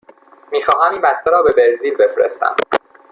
[0.51, 2.55] می خواهم این بسته را به برزیل بفرستم.